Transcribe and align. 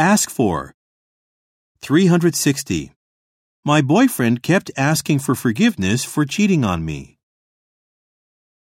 Ask 0.00 0.30
for. 0.30 0.72
360. 1.82 2.92
My 3.66 3.82
boyfriend 3.82 4.42
kept 4.42 4.70
asking 4.74 5.18
for 5.18 5.34
forgiveness 5.34 6.06
for 6.06 6.24
cheating 6.24 6.64
on 6.64 6.86
me. 6.86 7.19